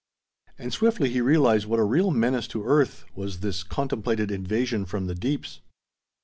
And 0.57 0.73
swiftly 0.73 1.11
he 1.11 1.21
realized 1.21 1.67
what 1.67 1.77
a 1.77 1.83
real 1.83 2.09
menace 2.09 2.47
to 2.47 2.63
the 2.63 2.67
earth, 2.67 3.05
was 3.13 3.41
this 3.41 3.61
contemplated 3.61 4.31
invasion 4.31 4.83
from 4.87 5.05
the 5.05 5.13
deeps. 5.13 5.61